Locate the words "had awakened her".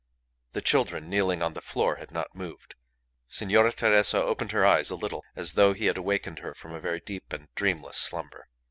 5.85-6.55